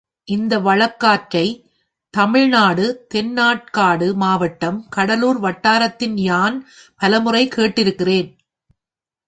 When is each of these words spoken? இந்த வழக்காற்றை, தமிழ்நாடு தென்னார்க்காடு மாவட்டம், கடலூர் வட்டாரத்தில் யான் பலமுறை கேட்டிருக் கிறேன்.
இந்த 0.27 0.59
வழக்காற்றை, 0.59 1.45
தமிழ்நாடு 2.13 2.85
தென்னார்க்காடு 3.13 4.13
மாவட்டம், 4.13 4.85
கடலூர் 4.89 5.39
வட்டாரத்தில் 5.39 6.17
யான் 6.21 6.57
பலமுறை 6.95 7.47
கேட்டிருக் 7.55 7.99
கிறேன். 7.99 8.29